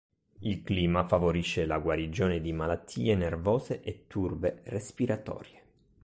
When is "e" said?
3.83-4.05